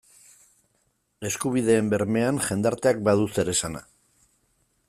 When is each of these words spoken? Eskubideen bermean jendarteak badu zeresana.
Eskubideen 1.29 1.93
bermean 1.93 2.41
jendarteak 2.49 3.07
badu 3.11 3.31
zeresana. 3.39 3.89